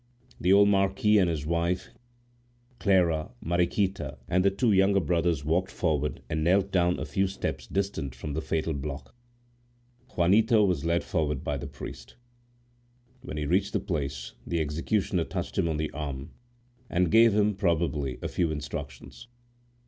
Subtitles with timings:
[0.39, 1.89] The old marquis and his wife,
[2.79, 7.67] Clara, Mariquita, and the two younger brothers walked forward and knelt down a few steps
[7.67, 9.13] distant from the fatal block.
[10.17, 12.15] Juanito was led forward by the priest.
[13.21, 16.31] When he reached the place the executioner touched him on the arm
[16.89, 19.27] and gave him, probably, a few instructions.